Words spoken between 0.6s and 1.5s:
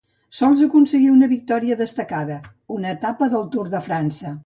aconseguí una